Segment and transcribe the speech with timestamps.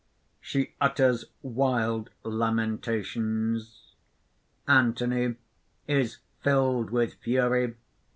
[0.39, 3.93] (She utters wild lamentations.)
[4.67, 5.35] ANTHONY
[5.87, 7.75] (_is filled with fury.